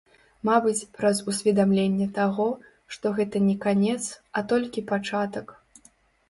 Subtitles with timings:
[0.47, 2.47] Мабыць, праз усведамленне таго,
[2.97, 3.99] што гэта не канец,
[4.41, 5.55] а толькі пачатак.